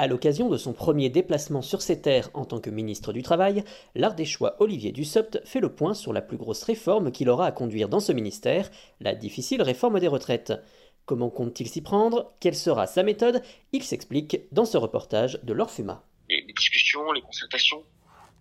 [0.00, 3.64] À l'occasion de son premier déplacement sur ces terres en tant que ministre du Travail,
[3.94, 7.90] l'Ardéchois Olivier Dussopt fait le point sur la plus grosse réforme qu'il aura à conduire
[7.90, 10.54] dans ce ministère, la difficile réforme des retraites.
[11.04, 12.32] Comment compte-t-il s'y prendre?
[12.40, 13.42] Quelle sera sa méthode?
[13.72, 16.02] Il s'explique dans ce reportage de l'Orfuma.
[16.30, 17.84] Les, discussions, les consultations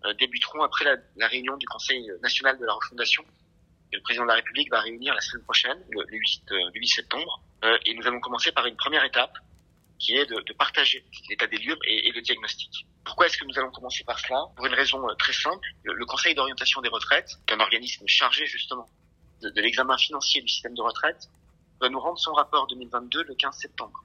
[0.05, 0.85] euh, débuteront après
[1.17, 3.25] la, réunion du Conseil national de la refondation
[3.91, 6.79] le président de la République va réunir la semaine prochaine, le, le 8, euh, le
[6.79, 7.41] 8 septembre.
[7.65, 9.33] Euh, et nous allons commencer par une première étape
[9.99, 12.87] qui est de, de partager l'état des lieux et, et, le diagnostic.
[13.03, 14.39] Pourquoi est-ce que nous allons commencer par cela?
[14.55, 15.67] Pour une raison euh, très simple.
[15.83, 18.89] Le, Conseil d'orientation des retraites, un organisme chargé justement
[19.41, 21.29] de, de l'examen financier du système de retraite,
[21.81, 24.03] va nous rendre son rapport 2022 le 15 septembre.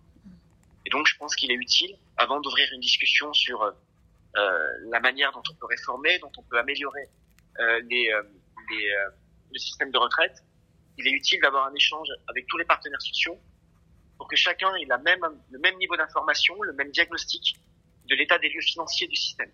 [0.86, 3.62] Et donc, je pense qu'il est utile, avant d'ouvrir une discussion sur
[4.36, 7.08] euh, la manière dont on peut réformer, dont on peut améliorer
[7.60, 8.22] euh, les, euh,
[8.70, 8.90] les,
[9.52, 10.42] le système de retraite,
[10.98, 13.38] il est utile d'avoir un échange avec tous les partenaires sociaux
[14.24, 17.56] pour que chacun ait le même niveau d'information, le même diagnostic
[18.08, 19.50] de l'état des lieux financiers du système.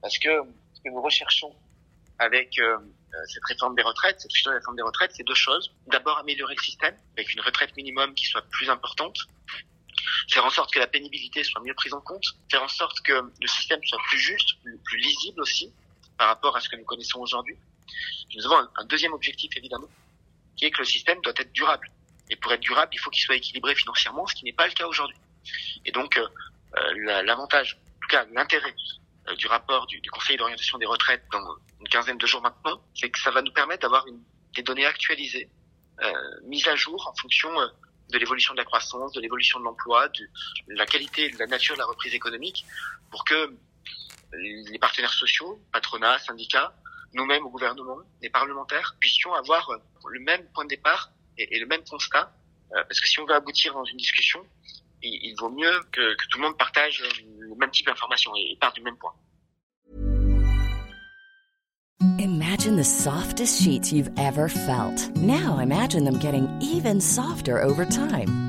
[0.00, 0.30] Parce que
[0.72, 1.54] ce que nous recherchons
[2.18, 2.78] avec euh,
[3.26, 5.74] cette réforme des retraites, cette future réforme des retraites, c'est deux choses.
[5.88, 9.18] D'abord, améliorer le système avec une retraite minimum qui soit plus importante,
[10.30, 13.12] faire en sorte que la pénibilité soit mieux prise en compte, faire en sorte que
[13.12, 15.70] le système soit plus juste, plus, lisible aussi
[16.16, 17.58] par rapport à ce que nous connaissons aujourd'hui.
[18.34, 19.90] Nous avons un deuxième objectif évidemment,
[20.56, 21.90] qui est que le système doit être durable.
[22.30, 24.72] Et pour être durable, il faut qu'il soit équilibré financièrement, ce qui n'est pas le
[24.72, 25.16] cas aujourd'hui.
[25.84, 28.74] Et donc, euh, l'avantage, en tout cas l'intérêt
[29.28, 33.10] euh, du rapport du, Conseil d'orientation des retraites dans une quinzaine de jours maintenant, c'est
[33.10, 34.04] que ça va nous permettre d'avoir
[34.54, 35.50] des données actualisées,
[36.00, 36.12] euh,
[36.44, 37.66] mises à jour en fonction euh,
[38.10, 40.28] de l'évolution de la croissance, de l'évolution de l'emploi, de
[40.68, 42.64] la qualité de la nature de la reprise économique,
[43.10, 43.54] pour que
[44.32, 46.74] les partenaires sociaux, patronat, syndicats,
[47.14, 49.70] nous-mêmes au gouvernement, les parlementaires, puissions avoir
[50.06, 52.32] le même point de départ et, et le même constat,
[52.72, 54.40] euh, parce que si on veut aboutir dans une discussion,
[55.02, 58.52] il, il vaut mieux que, que, tout le monde partage le même type d'information et,
[58.52, 59.14] et part du même point.
[62.18, 65.16] Imagine the softest sheets you've ever felt.
[65.16, 68.47] Now imagine them getting even softer over time.